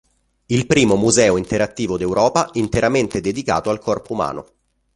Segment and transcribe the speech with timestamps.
[0.47, 4.45] Il primo museo interattivo d'Europa interamente dedicato al corpo umano.